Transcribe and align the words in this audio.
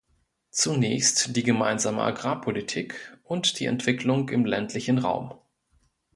Zunächst 0.49 1.35
die 1.35 1.43
Gemeinsame 1.43 2.01
Agrarpolitik 2.01 3.19
und 3.23 3.59
die 3.59 3.65
Entwicklung 3.65 4.29
im 4.29 4.45
ländlichen 4.45 4.97
Raum. 4.97 5.35